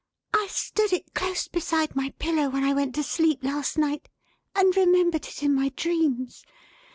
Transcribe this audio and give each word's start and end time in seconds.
"I 0.33 0.47
stood 0.49 0.93
it 0.93 1.13
close 1.13 1.47
beside 1.47 1.95
my 1.95 2.09
pillow 2.17 2.49
when 2.49 2.63
I 2.63 2.73
went 2.73 2.95
to 2.95 3.03
sleep 3.03 3.43
last 3.43 3.77
night, 3.77 4.09
and 4.55 4.75
remembered 4.75 5.27
it 5.27 5.43
in 5.43 5.53
my 5.53 5.69
dreams. 5.75 6.43